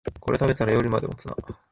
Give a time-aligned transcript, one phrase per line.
[0.19, 1.35] これ食べたら夜まで持つな